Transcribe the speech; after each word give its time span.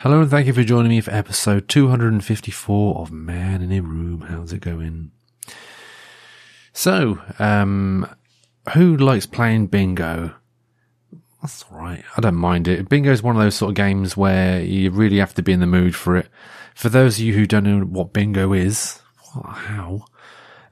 Hello 0.00 0.20
and 0.20 0.30
thank 0.30 0.46
you 0.46 0.52
for 0.52 0.62
joining 0.62 0.90
me 0.90 1.00
for 1.00 1.10
episode 1.10 1.68
254 1.68 2.98
of 2.98 3.10
Man 3.10 3.62
in 3.62 3.72
a 3.72 3.80
Room. 3.80 4.20
How's 4.28 4.52
it 4.52 4.60
going? 4.60 5.10
So, 6.74 7.18
um, 7.38 8.06
who 8.74 8.94
likes 8.94 9.24
playing 9.24 9.68
bingo? 9.68 10.34
That's 11.40 11.64
alright. 11.72 12.04
I 12.14 12.20
don't 12.20 12.34
mind 12.34 12.68
it. 12.68 12.90
Bingo 12.90 13.10
is 13.10 13.22
one 13.22 13.36
of 13.36 13.42
those 13.42 13.54
sort 13.54 13.70
of 13.70 13.76
games 13.76 14.18
where 14.18 14.60
you 14.60 14.90
really 14.90 15.16
have 15.16 15.32
to 15.32 15.42
be 15.42 15.52
in 15.52 15.60
the 15.60 15.66
mood 15.66 15.96
for 15.96 16.18
it. 16.18 16.28
For 16.74 16.90
those 16.90 17.18
of 17.18 17.24
you 17.24 17.32
who 17.32 17.46
don't 17.46 17.64
know 17.64 17.80
what 17.80 18.12
bingo 18.12 18.52
is, 18.52 19.00
how, 19.32 20.04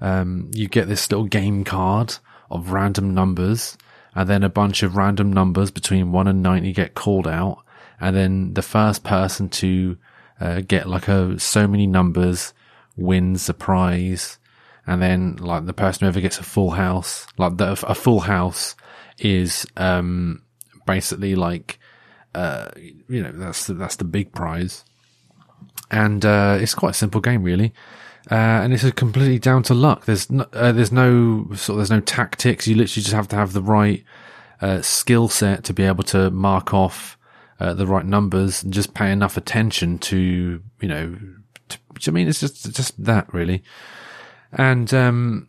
um, 0.02 0.50
you 0.52 0.68
get 0.68 0.86
this 0.86 1.10
little 1.10 1.24
game 1.24 1.64
card 1.64 2.16
of 2.50 2.72
random 2.72 3.14
numbers 3.14 3.78
and 4.14 4.28
then 4.28 4.42
a 4.42 4.50
bunch 4.50 4.82
of 4.82 4.98
random 4.98 5.32
numbers 5.32 5.70
between 5.70 6.12
one 6.12 6.28
and 6.28 6.42
90 6.42 6.74
get 6.74 6.94
called 6.94 7.26
out 7.26 7.63
and 8.00 8.16
then 8.16 8.54
the 8.54 8.62
first 8.62 9.04
person 9.04 9.48
to 9.48 9.96
uh, 10.40 10.60
get 10.66 10.88
like 10.88 11.08
a 11.08 11.38
so 11.38 11.66
many 11.66 11.86
numbers 11.86 12.52
wins 12.96 13.46
the 13.46 13.54
prize, 13.54 14.38
and 14.86 15.00
then 15.00 15.36
like 15.36 15.66
the 15.66 15.72
person 15.72 16.04
who 16.04 16.08
ever 16.08 16.20
gets 16.20 16.38
a 16.38 16.44
full 16.44 16.70
house, 16.70 17.26
like 17.38 17.56
the, 17.56 17.72
a 17.86 17.94
full 17.94 18.20
house 18.20 18.76
is 19.18 19.66
um 19.76 20.42
basically 20.86 21.36
like 21.36 21.78
uh 22.34 22.68
you 23.08 23.22
know 23.22 23.30
that's 23.32 23.68
the, 23.68 23.74
that's 23.74 23.96
the 23.96 24.04
big 24.04 24.32
prize, 24.32 24.84
and 25.90 26.24
uh, 26.24 26.58
it's 26.60 26.74
quite 26.74 26.90
a 26.90 26.94
simple 26.94 27.20
game 27.20 27.42
really. 27.42 27.72
Uh, 28.30 28.64
and 28.64 28.72
it's 28.72 28.90
completely 28.92 29.38
down 29.38 29.62
to 29.62 29.74
luck. 29.74 30.06
There's 30.06 30.30
no, 30.30 30.46
uh, 30.54 30.72
there's 30.72 30.90
no 30.90 31.44
sort 31.54 31.74
of, 31.74 31.76
there's 31.76 31.90
no 31.90 32.00
tactics. 32.00 32.66
You 32.66 32.74
literally 32.74 33.02
just 33.02 33.14
have 33.14 33.28
to 33.28 33.36
have 33.36 33.52
the 33.52 33.60
right 33.60 34.02
uh, 34.62 34.80
skill 34.80 35.28
set 35.28 35.64
to 35.64 35.74
be 35.74 35.82
able 35.82 36.04
to 36.04 36.30
mark 36.30 36.72
off 36.72 37.18
uh, 37.60 37.74
the 37.74 37.86
right 37.86 38.04
numbers 38.04 38.62
and 38.62 38.72
just 38.72 38.94
pay 38.94 39.10
enough 39.10 39.36
attention 39.36 39.98
to, 39.98 40.62
you 40.80 40.88
know, 40.88 41.16
to, 41.68 41.78
I 42.08 42.10
mean, 42.10 42.28
it's 42.28 42.40
just, 42.40 42.74
just 42.74 43.02
that 43.04 43.32
really. 43.32 43.62
And, 44.52 44.92
um, 44.92 45.48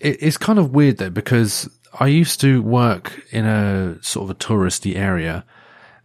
it, 0.00 0.22
it's 0.22 0.36
kind 0.36 0.58
of 0.58 0.74
weird 0.74 0.98
though, 0.98 1.10
because 1.10 1.68
I 1.98 2.08
used 2.08 2.40
to 2.40 2.62
work 2.62 3.22
in 3.30 3.46
a 3.46 4.02
sort 4.02 4.24
of 4.24 4.30
a 4.30 4.38
touristy 4.38 4.96
area 4.96 5.44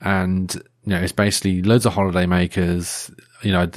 and, 0.02 0.53
you 0.53 0.92
know, 0.92 1.02
it's 1.02 1.11
basically 1.11 1.61
loads 1.61 1.86
of 1.86 1.94
holiday 1.94 2.25
makers, 2.25 3.11
you 3.42 3.52
know, 3.52 3.69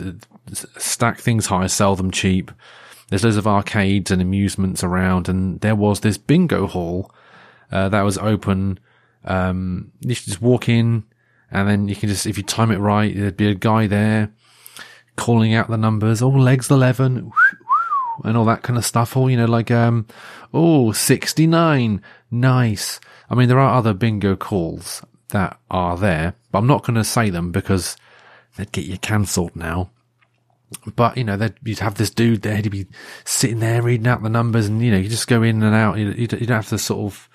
stack 0.53 1.19
things 1.19 1.47
high, 1.47 1.67
sell 1.67 1.97
them 1.97 2.11
cheap. 2.11 2.53
There's 3.09 3.25
loads 3.25 3.37
of 3.37 3.47
arcades 3.47 4.11
and 4.11 4.23
amusements 4.23 4.85
around 4.85 5.29
and 5.29 5.61
there 5.61 5.75
was 5.75 6.01
this 6.01 6.19
bingo 6.19 6.67
hall, 6.67 7.13
uh, 7.73 7.89
that 7.89 8.03
was 8.03 8.19
open 8.19 8.79
um, 9.25 9.93
you 10.01 10.15
should 10.15 10.27
just 10.27 10.43
walk 10.43 10.69
in 10.69 11.05
and 11.51 11.69
then 11.69 11.89
you 11.89 11.95
can 11.95 12.09
just, 12.09 12.27
if 12.27 12.37
you 12.37 12.43
time 12.43 12.71
it 12.71 12.79
right, 12.79 13.15
there'd 13.15 13.37
be 13.37 13.49
a 13.49 13.55
guy 13.55 13.87
there 13.87 14.33
calling 15.17 15.55
out 15.55 15.69
the 15.69 15.77
numbers, 15.77 16.23
oh, 16.23 16.29
legs 16.29 16.71
11 16.71 17.31
and 18.25 18.37
all 18.37 18.47
that 18.47 18.63
kind 18.63 18.79
of 18.79 18.87
stuff. 18.87 19.17
Or, 19.17 19.31
you 19.31 19.37
know, 19.37 19.45
like, 19.45 19.71
um, 19.71 20.07
oh, 20.55 20.93
69. 20.93 22.01
Nice. 22.31 23.01
I 23.29 23.35
mean, 23.35 23.49
there 23.49 23.59
are 23.59 23.77
other 23.77 23.93
bingo 23.93 24.35
calls 24.35 25.03
that 25.29 25.59
are 25.71 25.99
there, 25.99 26.35
but 26.51 26.59
I'm 26.59 26.67
not 26.67 26.85
going 26.85 26.97
to 26.97 27.05
say 27.05 27.29
them 27.29 27.53
because 27.53 27.97
they'd 28.57 28.73
get 28.73 28.87
you 28.87 28.99
cancelled 28.99 29.55
now. 29.55 29.91
But, 30.97 31.19
you 31.19 31.25
know, 31.25 31.51
you'd 31.63 31.81
have 31.81 31.97
this 31.97 32.09
dude 32.09 32.41
there, 32.41 32.57
he'd 32.57 32.71
be 32.71 32.87
sitting 33.25 33.61
there 33.61 33.83
reading 33.83 34.07
out 34.07 34.23
the 34.23 34.31
numbers 34.31 34.69
and, 34.69 34.83
you 34.83 34.91
know, 34.91 34.97
you 34.97 35.11
just 35.11 35.29
go 35.29 35.43
in 35.43 35.63
and 35.63 35.75
out. 35.75 35.99
You, 35.99 36.13
you 36.13 36.27
don't 36.27 36.49
have 36.49 36.71
to 36.71 36.79
sort 36.79 37.13
of 37.13 37.29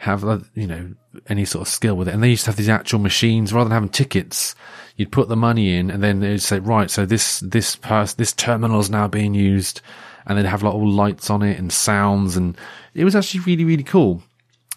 have, 0.00 0.24
uh, 0.24 0.38
you 0.54 0.66
know, 0.66 0.94
any 1.28 1.44
sort 1.44 1.62
of 1.62 1.68
skill 1.68 1.94
with 1.94 2.08
it. 2.08 2.14
And 2.14 2.22
they 2.22 2.30
used 2.30 2.44
to 2.44 2.50
have 2.50 2.56
these 2.56 2.68
actual 2.70 3.00
machines 3.00 3.52
rather 3.52 3.68
than 3.68 3.74
having 3.74 3.90
tickets. 3.90 4.54
You'd 4.96 5.12
put 5.12 5.28
the 5.28 5.36
money 5.36 5.76
in 5.76 5.90
and 5.90 6.02
then 6.02 6.20
they'd 6.20 6.38
say, 6.38 6.58
right, 6.58 6.90
so 6.90 7.04
this, 7.04 7.40
this 7.40 7.76
person, 7.76 8.16
this 8.16 8.32
terminal 8.32 8.80
is 8.80 8.88
now 8.88 9.08
being 9.08 9.34
used. 9.34 9.82
And 10.26 10.38
they'd 10.38 10.46
have 10.46 10.62
like 10.62 10.72
all 10.72 10.90
lights 10.90 11.28
on 11.28 11.42
it 11.42 11.58
and 11.58 11.70
sounds. 11.70 12.36
And 12.36 12.56
it 12.94 13.04
was 13.04 13.14
actually 13.14 13.40
really, 13.40 13.64
really 13.64 13.82
cool. 13.82 14.22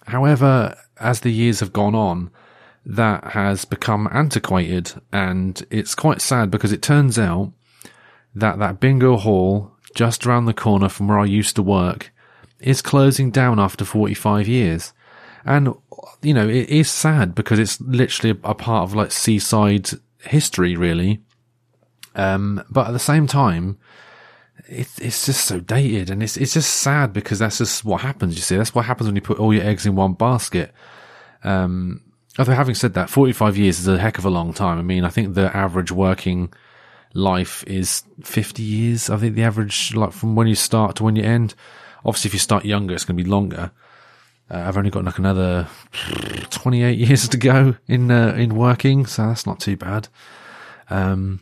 However, 0.08 0.76
as 1.00 1.22
the 1.22 1.32
years 1.32 1.62
have 1.62 1.72
gone 1.72 1.96
on, 1.96 2.30
that 2.86 3.24
has 3.32 3.64
become 3.64 4.10
antiquated 4.12 4.92
and 5.14 5.66
it's 5.70 5.96
quite 5.96 6.20
sad 6.20 6.52
because 6.52 6.74
it 6.74 6.82
turns 6.82 7.18
out 7.18 7.54
that 8.36 8.60
that 8.60 8.82
bingo 8.82 9.16
hall 9.16 9.72
just 9.96 10.26
around 10.26 10.46
the 10.46 10.54
corner 10.54 10.90
from 10.90 11.08
where 11.08 11.20
I 11.20 11.26
used 11.26 11.56
to 11.56 11.64
work 11.64 12.12
is 12.60 12.82
closing 12.82 13.32
down 13.32 13.58
after 13.58 13.86
45 13.86 14.48
years. 14.48 14.94
And, 15.46 15.76
you 16.22 16.34
know, 16.34 16.48
it 16.48 16.70
is 16.70 16.90
sad 16.90 17.36
because 17.36 17.60
it's 17.60 17.80
literally 17.82 18.40
a, 18.44 18.56
part 18.56 18.84
of 18.84 18.96
like 18.96 19.12
seaside 19.12 19.90
history, 20.22 20.76
really. 20.76 21.22
Um, 22.16 22.64
but 22.70 22.88
at 22.88 22.92
the 22.92 23.00
same 23.00 23.28
time, 23.28 23.78
it, 24.68 24.88
it's 25.02 25.26
just 25.26 25.46
so 25.46 25.60
dated 25.60 26.10
and 26.10 26.24
it's, 26.24 26.38
it's 26.38 26.54
just 26.54 26.76
sad 26.76 27.12
because 27.12 27.40
that's 27.40 27.58
just 27.58 27.84
what 27.84 28.02
happens. 28.02 28.36
You 28.36 28.42
see, 28.42 28.56
that's 28.56 28.74
what 28.74 28.86
happens 28.86 29.08
when 29.08 29.16
you 29.16 29.22
put 29.22 29.40
all 29.40 29.54
your 29.54 29.64
eggs 29.64 29.86
in 29.86 29.96
one 29.96 30.14
basket. 30.14 30.74
Um, 31.44 32.02
although 32.38 32.54
having 32.54 32.76
said 32.76 32.94
that, 32.94 33.10
45 33.10 33.58
years 33.58 33.80
is 33.80 33.88
a 33.88 33.98
heck 33.98 34.18
of 34.18 34.26
a 34.26 34.30
long 34.30 34.54
time. 34.54 34.80
I 34.80 34.84
mean, 34.84 35.04
I 35.04 35.10
think 35.10 35.34
the 35.34 35.56
average 35.56 35.92
working 35.92 36.54
life 37.14 37.64
is 37.68 38.04
50 38.24 38.64
years. 38.64 39.10
I 39.10 39.18
think 39.18 39.36
the 39.36 39.44
average, 39.44 39.94
like 39.96 40.14
from 40.14 40.36
when 40.36 40.48
you 40.48 40.56
start 40.56 40.96
to 40.98 41.04
when 41.04 41.16
you 41.16 41.24
end. 41.24 41.54
Obviously, 42.06 42.30
if 42.30 42.34
you 42.34 42.40
start 42.40 42.66
younger, 42.66 42.94
it's 42.94 43.06
going 43.06 43.18
to 43.18 43.24
be 43.24 43.30
longer. 43.30 43.72
Uh, 44.50 44.64
I've 44.66 44.78
only 44.78 44.90
got 44.90 45.06
like 45.06 45.18
another 45.18 45.68
28 46.50 46.98
years 46.98 47.28
to 47.30 47.38
go 47.38 47.76
in, 47.88 48.12
uh, 48.12 48.34
in 48.38 48.56
working. 48.56 49.06
So 49.06 49.28
that's 49.28 49.46
not 49.46 49.60
too 49.60 49.78
bad. 49.78 50.08
Um, 50.90 51.42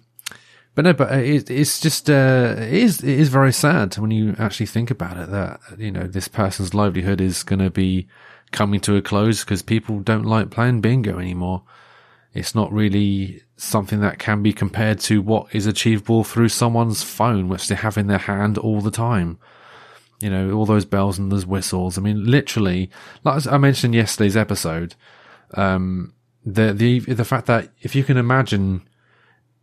but 0.73 0.85
no, 0.85 0.93
but 0.93 1.11
it, 1.11 1.49
it's 1.49 1.79
just, 1.81 2.09
uh, 2.09 2.55
it 2.57 2.73
is, 2.73 3.03
it 3.03 3.19
is 3.19 3.29
very 3.29 3.51
sad 3.51 3.97
when 3.97 4.11
you 4.11 4.35
actually 4.39 4.67
think 4.67 4.89
about 4.89 5.17
it 5.17 5.29
that, 5.29 5.59
you 5.77 5.91
know, 5.91 6.07
this 6.07 6.27
person's 6.27 6.73
livelihood 6.73 7.19
is 7.19 7.43
going 7.43 7.59
to 7.59 7.69
be 7.69 8.07
coming 8.51 8.79
to 8.81 8.95
a 8.95 9.01
close 9.01 9.43
because 9.43 9.61
people 9.61 9.99
don't 9.99 10.25
like 10.25 10.49
playing 10.49 10.81
bingo 10.81 11.19
anymore. 11.19 11.63
It's 12.33 12.55
not 12.55 12.71
really 12.71 13.43
something 13.57 13.99
that 13.99 14.19
can 14.19 14.41
be 14.41 14.53
compared 14.53 14.99
to 15.01 15.21
what 15.21 15.53
is 15.53 15.67
achievable 15.67 16.23
through 16.23 16.49
someone's 16.49 17.03
phone, 17.03 17.49
which 17.49 17.67
they 17.67 17.75
have 17.75 17.97
in 17.97 18.07
their 18.07 18.17
hand 18.17 18.57
all 18.57 18.79
the 18.79 18.91
time 18.91 19.37
you 20.21 20.29
know, 20.29 20.51
all 20.51 20.65
those 20.65 20.85
bells 20.85 21.17
and 21.17 21.31
those 21.31 21.45
whistles. 21.45 21.97
I 21.97 22.01
mean, 22.01 22.25
literally, 22.25 22.89
like 23.23 23.45
I 23.47 23.57
mentioned 23.57 23.95
yesterday's 23.95 24.37
episode, 24.37 24.95
um, 25.55 26.13
the, 26.45 26.73
the, 26.73 26.99
the 26.99 27.25
fact 27.25 27.47
that 27.47 27.69
if 27.81 27.95
you 27.95 28.03
can 28.03 28.17
imagine, 28.17 28.87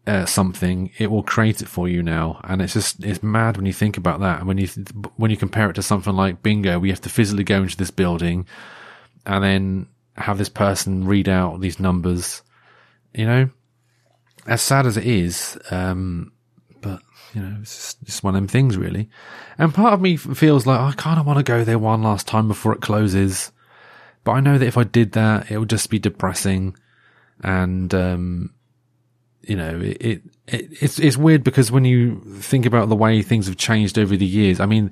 uh, 0.07 0.25
something, 0.25 0.91
it 0.97 1.11
will 1.11 1.23
create 1.23 1.61
it 1.61 1.69
for 1.69 1.87
you 1.87 2.03
now. 2.03 2.41
And 2.45 2.63
it's 2.63 2.73
just, 2.73 3.05
it's 3.05 3.23
mad 3.23 3.57
when 3.59 3.67
you 3.67 3.75
think 3.75 3.99
about 3.99 4.21
that. 4.21 4.39
And 4.39 4.49
when 4.49 4.57
you, 4.57 4.67
when 5.17 5.31
you 5.31 5.37
compare 5.37 5.69
it 5.69 5.75
to 5.75 5.83
something 5.83 6.15
like 6.15 6.43
bingo, 6.43 6.79
we 6.79 6.89
have 6.89 7.03
to 7.03 7.11
physically 7.11 7.45
go 7.45 7.63
into 7.63 7.77
this 7.77 7.91
building 7.91 8.47
and 9.27 9.45
then 9.45 9.87
have 10.17 10.39
this 10.39 10.49
person 10.49 11.07
read 11.07 11.29
out 11.29 11.61
these 11.61 11.79
numbers, 11.79 12.43
you 13.13 13.27
know, 13.27 13.51
as 14.47 14.63
sad 14.63 14.87
as 14.87 14.97
it 14.97 15.07
is, 15.07 15.59
um, 15.71 16.33
you 17.35 17.41
know, 17.41 17.59
it's 17.61 17.75
just, 17.75 18.03
it's 18.03 18.23
one 18.23 18.35
of 18.35 18.41
them 18.41 18.49
things 18.49 18.77
really. 18.77 19.09
And 19.59 19.75
part 19.75 19.93
of 19.93 20.01
me 20.01 20.17
feels 20.17 20.67
like 20.67 20.81
I 20.81 20.93
kind 20.93 21.21
of 21.21 21.27
want 21.27 21.39
to 21.39 21.43
go 21.43 21.65
there 21.65 21.79
one 21.79 22.03
last 22.03 22.27
time 22.27 22.49
before 22.49 22.73
it 22.73 22.81
closes. 22.81 23.53
But 24.25 24.33
I 24.33 24.41
know 24.41 24.59
that 24.59 24.67
if 24.67 24.77
I 24.77 24.85
did 24.85 25.13
that, 25.13 25.51
it 25.51 25.59
would 25.59 25.71
just 25.71 25.91
be 25.91 25.99
depressing. 25.99 26.77
And, 27.43 27.93
um, 27.95 28.55
you 29.43 29.57
know, 29.57 29.81
it, 29.81 29.97
it, 30.01 30.23
it, 30.47 30.83
it's, 30.83 30.99
it's 30.99 31.17
weird 31.17 31.45
because 31.45 31.71
when 31.71 31.85
you 31.85 32.21
think 32.41 32.67
about 32.67 32.89
the 32.89 32.97
way 32.97 33.23
things 33.23 33.47
have 33.47 33.57
changed 33.57 33.99
over 33.99 34.17
the 34.17 34.27
years, 34.27 34.61
I 34.61 34.67
mean, 34.67 34.91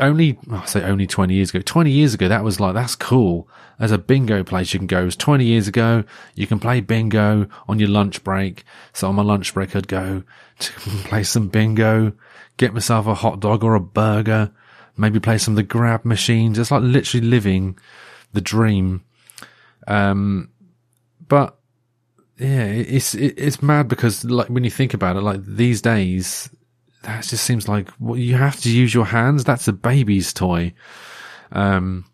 only, 0.00 0.38
I 0.50 0.64
say 0.66 0.84
only 0.84 1.06
20 1.06 1.34
years 1.34 1.50
ago, 1.50 1.60
20 1.60 1.90
years 1.90 2.14
ago, 2.14 2.28
that 2.28 2.44
was 2.44 2.60
like, 2.60 2.74
that's 2.74 2.94
cool. 2.94 3.48
There's 3.78 3.90
a 3.90 3.98
bingo 3.98 4.42
place 4.44 4.72
you 4.72 4.80
can 4.80 4.86
go. 4.86 5.02
It 5.02 5.06
was 5.06 5.16
20 5.16 5.44
years 5.44 5.68
ago. 5.68 6.04
You 6.34 6.46
can 6.46 6.58
play 6.58 6.80
bingo 6.80 7.48
on 7.68 7.78
your 7.78 7.88
lunch 7.88 8.22
break. 8.24 8.64
So 8.92 9.08
on 9.08 9.14
my 9.14 9.22
lunch 9.22 9.52
break, 9.52 9.74
I'd 9.74 9.88
go 9.88 10.22
to 10.58 10.72
play 11.04 11.22
some 11.24 11.48
bingo, 11.48 12.12
get 12.56 12.72
myself 12.72 13.06
a 13.06 13.14
hot 13.14 13.40
dog 13.40 13.64
or 13.64 13.74
a 13.74 13.80
burger, 13.80 14.50
maybe 14.96 15.20
play 15.20 15.38
some 15.38 15.52
of 15.52 15.56
the 15.56 15.62
grab 15.62 16.04
machines. 16.04 16.58
It's 16.58 16.70
like 16.70 16.82
literally 16.82 17.26
living 17.26 17.78
the 18.32 18.40
dream. 18.40 19.02
Um, 19.86 20.50
but 21.28 21.58
yeah, 22.38 22.64
it's, 22.64 23.14
it's 23.14 23.62
mad 23.62 23.88
because 23.88 24.24
like 24.24 24.48
when 24.48 24.64
you 24.64 24.70
think 24.70 24.94
about 24.94 25.16
it, 25.16 25.22
like 25.22 25.44
these 25.44 25.80
days, 25.80 26.50
that 27.02 27.24
just 27.24 27.44
seems 27.44 27.68
like 27.68 27.88
well, 27.98 28.18
you 28.18 28.34
have 28.34 28.60
to 28.60 28.70
use 28.70 28.92
your 28.92 29.06
hands. 29.06 29.44
That's 29.44 29.68
a 29.68 29.72
baby's 29.72 30.32
toy. 30.32 30.74
Um, 31.52 32.04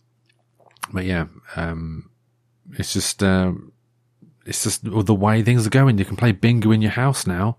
but 0.92 1.04
yeah, 1.04 1.26
um, 1.56 2.10
it's 2.72 2.92
just, 2.92 3.22
um, 3.22 3.72
it's 4.44 4.62
just 4.62 4.82
the 4.84 5.14
way 5.14 5.42
things 5.42 5.66
are 5.66 5.70
going. 5.70 5.98
You 5.98 6.04
can 6.04 6.16
play 6.16 6.32
bingo 6.32 6.70
in 6.70 6.82
your 6.82 6.90
house 6.90 7.26
now. 7.26 7.56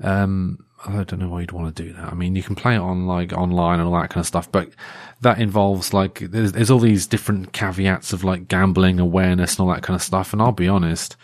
Um, 0.00 0.64
I 0.86 1.04
don't 1.04 1.20
know 1.20 1.28
why 1.28 1.40
you'd 1.40 1.52
want 1.52 1.74
to 1.74 1.82
do 1.82 1.92
that. 1.94 2.12
I 2.12 2.14
mean, 2.14 2.36
you 2.36 2.42
can 2.42 2.54
play 2.54 2.74
it 2.74 2.80
on 2.80 3.06
like 3.06 3.32
online 3.32 3.78
and 3.78 3.88
all 3.88 4.00
that 4.00 4.10
kind 4.10 4.20
of 4.20 4.26
stuff, 4.26 4.50
but 4.50 4.68
that 5.22 5.38
involves 5.38 5.94
like, 5.94 6.18
there's, 6.18 6.52
there's 6.52 6.70
all 6.70 6.78
these 6.78 7.06
different 7.06 7.52
caveats 7.52 8.12
of 8.12 8.24
like 8.24 8.48
gambling 8.48 9.00
awareness 9.00 9.52
and 9.52 9.60
all 9.60 9.74
that 9.74 9.82
kind 9.82 9.94
of 9.94 10.02
stuff. 10.02 10.32
And 10.32 10.42
I'll 10.42 10.52
be 10.52 10.68
honest, 10.68 11.16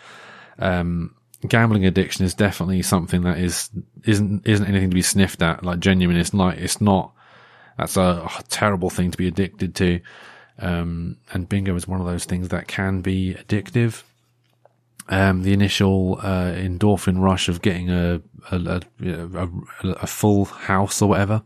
Um, 0.61 1.15
gambling 1.47 1.85
addiction 1.85 2.23
is 2.23 2.33
definitely 2.33 2.81
something 2.83 3.23
that 3.23 3.37
is 3.39 3.69
isn't 4.05 4.47
isn't 4.47 4.65
anything 4.65 4.89
to 4.89 4.95
be 4.95 5.01
sniffed 5.01 5.41
at. 5.41 5.63
Like 5.63 5.79
genuine, 5.79 6.17
it's 6.17 6.33
not. 6.33 6.57
It's 6.57 6.79
not. 6.79 7.13
That's 7.77 7.97
a, 7.97 8.29
terrible 8.49 8.89
thing 8.89 9.11
to 9.11 9.17
be 9.17 9.27
addicted 9.27 9.75
to. 9.75 9.99
Um, 10.59 11.17
and 11.33 11.49
bingo 11.49 11.75
is 11.75 11.87
one 11.87 11.99
of 11.99 12.05
those 12.05 12.25
things 12.25 12.49
that 12.49 12.67
can 12.67 13.01
be 13.01 13.33
addictive. 13.33 14.03
Um, 15.09 15.41
the 15.41 15.53
initial 15.53 16.19
uh, 16.21 16.51
endorphin 16.51 17.19
rush 17.19 17.49
of 17.49 17.61
getting 17.61 17.89
a 17.89 18.21
a, 18.51 18.81
a 19.01 19.47
a, 19.83 20.07
full 20.07 20.45
house 20.45 21.01
or 21.01 21.09
whatever. 21.09 21.41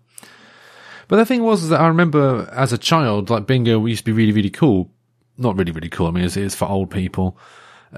But 1.07 1.17
the 1.17 1.25
thing 1.25 1.43
was 1.43 1.69
that 1.69 1.79
I 1.79 1.87
remember 1.87 2.49
as 2.51 2.73
a 2.73 2.77
child, 2.77 3.29
like 3.29 3.47
bingo 3.47 3.85
used 3.85 4.01
to 4.01 4.05
be 4.05 4.11
really, 4.11 4.33
really 4.33 4.49
cool. 4.49 4.91
Not 5.37 5.57
really, 5.57 5.71
really 5.71 5.89
cool. 5.89 6.07
I 6.07 6.11
mean, 6.11 6.23
it's, 6.23 6.37
it's 6.37 6.55
for 6.55 6.67
old 6.67 6.89
people. 6.89 7.37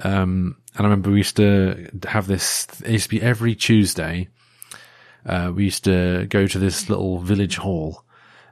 Um, 0.02 0.56
and 0.78 0.86
I 0.86 0.90
remember 0.90 1.10
we 1.10 1.18
used 1.18 1.36
to 1.36 1.90
have 2.06 2.28
this, 2.28 2.68
it 2.84 2.92
used 2.92 3.04
to 3.04 3.10
be 3.10 3.20
every 3.20 3.56
Tuesday. 3.56 4.28
Uh, 5.26 5.52
we 5.54 5.64
used 5.64 5.84
to 5.84 6.26
go 6.30 6.46
to 6.46 6.58
this 6.58 6.88
little 6.88 7.18
village 7.18 7.56
hall 7.56 8.04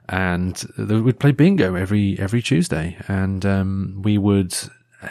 and 0.09 0.61
we'd 0.77 1.19
play 1.19 1.31
bingo 1.31 1.75
every, 1.75 2.19
every 2.19 2.41
Tuesday. 2.41 2.97
And, 3.07 3.45
um, 3.45 4.01
we 4.03 4.17
would 4.17 4.53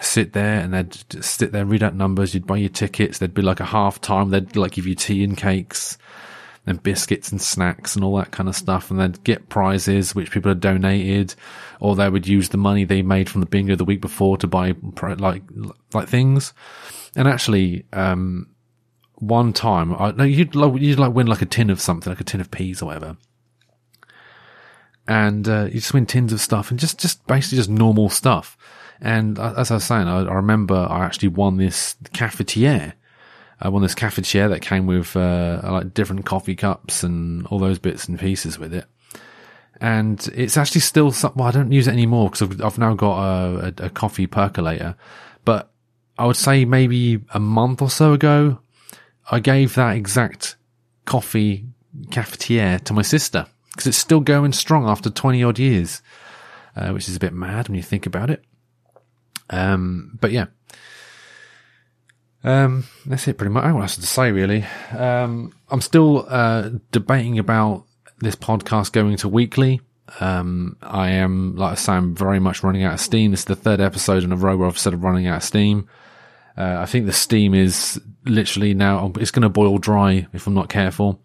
sit 0.02 0.34
there 0.34 0.60
and 0.60 0.74
they'd 0.74 1.24
sit 1.24 1.52
there, 1.52 1.64
read 1.64 1.82
out 1.82 1.94
numbers. 1.94 2.34
You'd 2.34 2.46
buy 2.46 2.58
your 2.58 2.68
tickets. 2.68 3.18
There'd 3.18 3.32
be 3.32 3.40
like 3.40 3.60
a 3.60 3.64
half 3.64 3.98
time. 4.00 4.28
They'd 4.28 4.54
like 4.54 4.72
give 4.72 4.86
you 4.86 4.94
tea 4.94 5.24
and 5.24 5.38
cakes 5.38 5.96
and 6.66 6.82
biscuits 6.82 7.30
and 7.30 7.40
snacks 7.40 7.94
and 7.94 8.04
all 8.04 8.16
that 8.16 8.32
kind 8.32 8.48
of 8.48 8.56
stuff. 8.56 8.90
And 8.90 9.00
they'd 9.00 9.24
get 9.24 9.48
prizes, 9.48 10.14
which 10.14 10.30
people 10.30 10.50
had 10.50 10.60
donated, 10.60 11.34
or 11.80 11.94
they 11.96 12.10
would 12.10 12.26
use 12.26 12.50
the 12.50 12.58
money 12.58 12.84
they 12.84 13.02
made 13.02 13.30
from 13.30 13.40
the 13.40 13.46
bingo 13.46 13.74
the 13.74 13.84
week 13.84 14.00
before 14.00 14.36
to 14.38 14.46
buy 14.46 14.74
like, 15.18 15.42
like 15.94 16.08
things. 16.08 16.52
And 17.16 17.26
actually, 17.26 17.86
um, 17.92 18.48
one 19.14 19.52
time, 19.52 19.94
I, 19.94 20.12
no, 20.12 20.24
you'd, 20.24 20.54
you'd 20.54 20.98
like 20.98 21.14
win 21.14 21.26
like 21.26 21.42
a 21.42 21.46
tin 21.46 21.70
of 21.70 21.80
something, 21.80 22.10
like 22.10 22.20
a 22.20 22.24
tin 22.24 22.40
of 22.40 22.50
peas 22.50 22.82
or 22.82 22.86
whatever. 22.86 23.16
And, 25.08 25.48
uh, 25.48 25.64
you 25.64 25.80
just 25.80 25.94
win 25.94 26.06
tins 26.06 26.32
of 26.32 26.40
stuff 26.40 26.70
and 26.70 26.78
just, 26.78 27.00
just 27.00 27.26
basically 27.26 27.56
just 27.56 27.70
normal 27.70 28.10
stuff. 28.10 28.56
And 29.00 29.38
as 29.38 29.70
I 29.70 29.74
was 29.74 29.84
saying, 29.84 30.06
I, 30.06 30.20
I 30.20 30.34
remember 30.34 30.74
I 30.74 31.04
actually 31.04 31.28
won 31.28 31.56
this 31.56 31.96
cafetiere 32.12 32.94
I 33.60 33.68
won 33.68 33.82
this 33.82 33.94
cafetiere 33.94 34.50
that 34.50 34.60
came 34.60 34.86
with 34.86 35.16
uh, 35.16 35.60
like 35.64 35.94
different 35.94 36.26
coffee 36.26 36.54
cups 36.54 37.02
and 37.02 37.46
all 37.46 37.58
those 37.58 37.78
bits 37.78 38.06
and 38.06 38.18
pieces 38.18 38.58
with 38.58 38.74
it. 38.74 38.84
And 39.80 40.26
it's 40.34 40.56
actually 40.56 40.82
still 40.82 41.10
some, 41.10 41.32
well, 41.36 41.48
I 41.48 41.50
don't 41.50 41.72
use 41.72 41.86
it 41.86 41.92
anymore 41.92 42.30
because 42.30 42.42
I've, 42.42 42.62
I've, 42.62 42.78
now 42.78 42.94
got 42.94 43.18
a, 43.18 43.74
a, 43.78 43.86
a, 43.86 43.90
coffee 43.90 44.26
percolator. 44.26 44.96
I 46.18 46.26
would 46.26 46.36
say 46.36 46.64
maybe 46.64 47.20
a 47.32 47.40
month 47.40 47.82
or 47.82 47.90
so 47.90 48.12
ago, 48.12 48.58
I 49.30 49.40
gave 49.40 49.74
that 49.74 49.96
exact 49.96 50.56
coffee 51.04 51.66
cafetiere 52.08 52.82
to 52.84 52.92
my 52.92 53.02
sister 53.02 53.46
because 53.70 53.86
it's 53.86 53.98
still 53.98 54.20
going 54.20 54.52
strong 54.52 54.88
after 54.88 55.10
20 55.10 55.42
odd 55.42 55.58
years, 55.58 56.02
uh, 56.74 56.90
which 56.90 57.08
is 57.08 57.16
a 57.16 57.20
bit 57.20 57.34
mad 57.34 57.68
when 57.68 57.76
you 57.76 57.82
think 57.82 58.06
about 58.06 58.30
it. 58.30 58.42
Um, 59.50 60.18
but 60.20 60.32
yeah, 60.32 60.46
um, 62.42 62.84
that's 63.04 63.28
it 63.28 63.36
pretty 63.36 63.52
much. 63.52 63.64
I 63.64 63.68
don't 63.68 63.82
else 63.82 63.96
to 63.96 64.06
say 64.06 64.32
really. 64.32 64.64
Um, 64.96 65.52
I'm 65.68 65.80
still, 65.80 66.26
uh, 66.28 66.70
debating 66.92 67.38
about 67.38 67.84
this 68.18 68.36
podcast 68.36 68.92
going 68.92 69.16
to 69.18 69.28
weekly. 69.28 69.80
Um, 70.20 70.76
I 70.80 71.10
am, 71.10 71.56
like 71.56 71.72
I 71.72 71.74
say, 71.74 71.92
I'm 71.92 72.14
very 72.14 72.38
much 72.38 72.62
running 72.62 72.84
out 72.84 72.94
of 72.94 73.00
steam. 73.00 73.32
This 73.32 73.40
is 73.40 73.46
the 73.46 73.56
third 73.56 73.80
episode 73.80 74.22
in 74.22 74.32
a 74.32 74.36
row 74.36 74.56
where 74.56 74.68
I've 74.68 74.78
said 74.78 74.94
I'm 74.94 75.00
running 75.00 75.26
out 75.26 75.38
of 75.38 75.44
steam. 75.44 75.88
Uh, 76.56 76.76
I 76.78 76.86
think 76.86 77.06
the 77.06 77.12
steam 77.12 77.54
is 77.54 78.00
literally 78.24 78.74
now, 78.74 79.12
it's 79.16 79.30
going 79.30 79.42
to 79.42 79.48
boil 79.48 79.78
dry 79.78 80.26
if 80.32 80.46
I'm 80.46 80.54
not 80.54 80.68
careful. 80.68 81.20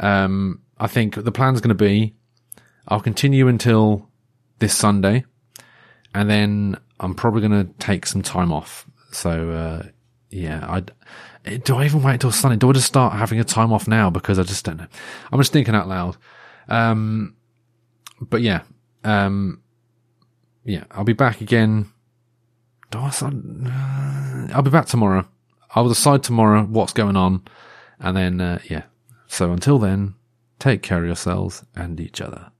Um, 0.00 0.62
I 0.78 0.86
think 0.86 1.16
the 1.16 1.32
plan's 1.32 1.60
going 1.60 1.76
to 1.76 1.84
be 1.84 2.14
I'll 2.88 3.00
continue 3.00 3.48
until 3.48 4.08
this 4.58 4.74
Sunday 4.74 5.24
and 6.14 6.28
then 6.28 6.76
I'm 6.98 7.14
probably 7.14 7.46
going 7.46 7.66
to 7.66 7.72
take 7.74 8.06
some 8.06 8.22
time 8.22 8.52
off. 8.52 8.86
So, 9.12 9.50
uh, 9.50 9.88
yeah, 10.30 10.66
I 10.68 10.84
do 11.58 11.76
I 11.76 11.84
even 11.84 12.02
wait 12.02 12.14
until 12.14 12.32
Sunday? 12.32 12.56
Do 12.56 12.68
I 12.68 12.72
just 12.72 12.86
start 12.86 13.14
having 13.14 13.40
a 13.40 13.44
time 13.44 13.72
off 13.72 13.88
now? 13.88 14.10
Because 14.10 14.38
I 14.38 14.42
just 14.42 14.64
don't 14.64 14.78
know. 14.78 14.86
I'm 15.32 15.38
just 15.38 15.52
thinking 15.52 15.74
out 15.74 15.88
loud. 15.88 16.16
Um, 16.68 17.36
but 18.20 18.42
yeah, 18.42 18.62
um, 19.04 19.62
yeah, 20.64 20.84
I'll 20.90 21.04
be 21.04 21.12
back 21.12 21.40
again. 21.40 21.90
Do 22.90 22.98
I, 22.98 23.08
uh, 23.08 23.30
I'll 24.52 24.62
be 24.62 24.70
back 24.70 24.86
tomorrow. 24.86 25.26
I'll 25.74 25.88
decide 25.88 26.22
tomorrow 26.22 26.64
what's 26.64 26.92
going 26.92 27.16
on. 27.16 27.42
And 28.00 28.16
then, 28.16 28.40
uh, 28.40 28.58
yeah. 28.68 28.84
So 29.26 29.52
until 29.52 29.78
then, 29.78 30.14
take 30.58 30.82
care 30.82 31.00
of 31.00 31.06
yourselves 31.06 31.64
and 31.74 32.00
each 32.00 32.20
other. 32.20 32.50